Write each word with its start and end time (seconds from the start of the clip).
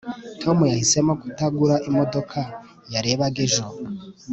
tom 0.41 0.57
yahisemo 0.71 1.13
kutagura 1.21 1.75
imodoka 1.89 2.39
yarebaga 2.93 3.39
ejo 3.47 3.63